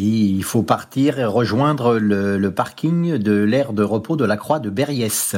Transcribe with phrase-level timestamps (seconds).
[0.00, 4.70] Il faut partir et rejoindre le, parking de l'aire de repos de la Croix de
[4.70, 5.34] Berriès,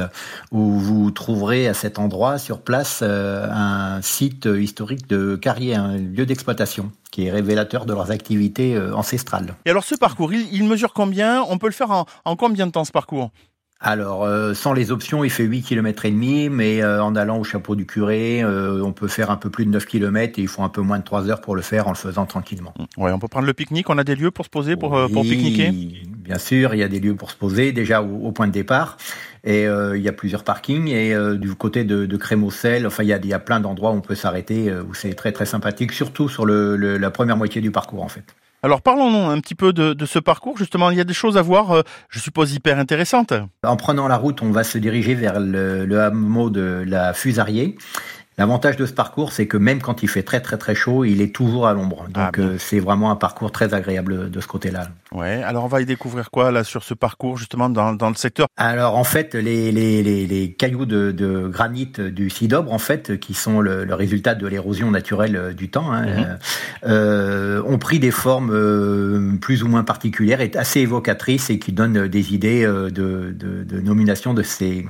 [0.51, 5.97] où vous trouverez à cet endroit, sur place, euh, un site historique de carrière, un
[5.97, 9.55] lieu d'exploitation qui est révélateur de leurs activités euh, ancestrales.
[9.65, 11.43] Et alors ce parcours, il, mesure combien?
[11.49, 13.31] On peut le faire en combien de temps ce parcours?
[13.83, 17.39] Alors, euh, sans les options, il fait 8 km et demi, mais euh, en allant
[17.39, 20.43] au chapeau du curé, euh, on peut faire un peu plus de 9 km et
[20.43, 22.75] il faut un peu moins de 3 heures pour le faire en le faisant tranquillement.
[22.77, 23.01] Mmh.
[23.01, 25.23] Ouais, on peut prendre le pique-nique, on a des lieux pour se poser, pour, pour
[25.23, 25.71] pique-niquer?
[25.71, 28.97] Bien sûr, il y a des lieux pour se poser, déjà au, point de départ,
[29.43, 33.13] et il y a plusieurs parkings, et du côté de, de Crémaucel, enfin, il y
[33.13, 35.91] a, il y a plein d'endroits où on peut s'arrêter, où c'est très très sympathique,
[35.91, 38.23] surtout sur le, la première moitié du parcours en fait.
[38.63, 40.57] Alors parlons un petit peu de, ce parcours.
[40.57, 43.33] Justement, il y a des choses à voir, euh, je suppose, hyper intéressantes.
[43.63, 47.75] En prenant la route, on va se diriger vers le, le hameau de la Fusariée.
[48.37, 51.21] L'avantage de ce parcours, c'est que même quand il fait très très très chaud, il
[51.21, 52.05] est toujours à l'ombre.
[52.13, 54.87] Ah, Donc euh, c'est vraiment un parcours très agréable de ce côté-là.
[55.11, 55.43] Ouais.
[55.43, 58.47] Alors on va y découvrir quoi là sur ce parcours justement dans, dans le secteur?
[58.55, 63.19] Alors en fait, les, les, les, les cailloux de, de, granit du Sidobre, en fait,
[63.19, 66.37] qui sont le, le résultat de l'érosion naturelle euh, du temps, hein, mhm.
[66.85, 71.73] euh, ont pris des formes euh, plus ou moins particulières et assez évocatrices et qui
[71.73, 74.87] donnent des idées de, de, de nomination de ces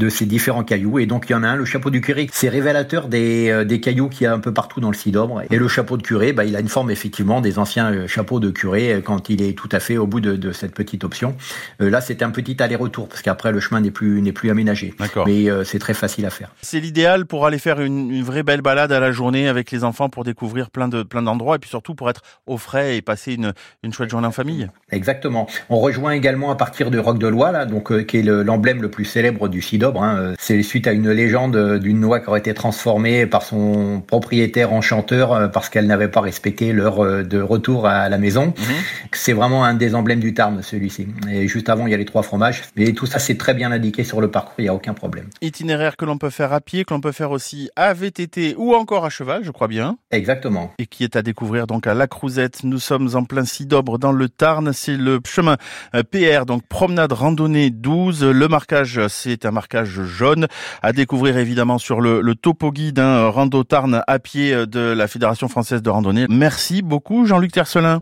[0.00, 0.98] de ces différents cailloux.
[0.98, 3.64] Et donc il y en a un, le chapeau du curé, c'est révélateur des, euh,
[3.64, 5.42] des cailloux qu'il y a un peu partout dans le Sidobre.
[5.50, 8.40] Et le chapeau de curé, bah, il a une forme effectivement des anciens euh, chapeaux
[8.40, 11.04] de curé euh, quand il est tout à fait au bout de, de cette petite
[11.04, 11.36] option.
[11.78, 14.94] là, c'est un petit aller-retour parce qu'après le chemin n'est plus n'est plus aménagé.
[15.26, 16.50] Mais c'est très facile à faire.
[16.62, 19.84] C'est l'idéal pour aller faire une, une, vraie belle balade à la journée avec les
[19.84, 23.02] enfants pour découvrir plein de plein d'endroits et puis surtout pour être au frais et
[23.02, 24.68] passer une, une chouette journée en famille.
[24.90, 25.46] Exactement.
[25.68, 28.90] On rejoint également à partir de Roc de Loire, là, donc qui est l'emblème le,
[28.90, 29.60] plus célèbre du
[29.98, 30.34] Hein.
[30.38, 35.32] C'est suite à une légende d'une noix qui aurait été transformée par son propriétaire enchanteur
[35.32, 38.46] euh, parce qu'elle n'avait pas respecté l'heure euh, de retour à la maison.
[38.46, 38.74] Mhm.
[39.12, 41.08] C'est vraiment un des emblèmes du Tarn, celui-ci.
[41.30, 42.62] Et juste avant, il y a les trois fromages.
[42.76, 45.26] Et tout ça, c'est très bien indiqué sur le parcours, il n'y a aucun problème.
[45.40, 48.74] Itinéraire que l'on peut faire à pied, que l'on peut faire aussi à VTT ou
[48.74, 49.96] encore à cheval, je crois bien.
[50.10, 50.72] Exactement.
[50.78, 52.64] Et qui est à découvrir donc à La Crouzette.
[52.64, 54.72] Nous sommes en plein Sidobre dans le Tarn.
[54.72, 55.56] C'est le chemin
[55.94, 58.24] euh, PR, donc promenade randonnée 12.
[58.24, 60.46] Le marquage, c'est un marquage jaune.
[60.82, 65.06] À découvrir évidemment sur le, le topo guide hein, Rando Tarn à pied de la
[65.06, 66.26] Fédération française de randonnée.
[66.28, 67.98] Merci beaucoup Jean-Luc Tercelin.